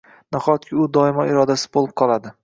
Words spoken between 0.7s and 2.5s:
u doimo irodasiz bo‘lib qoladi?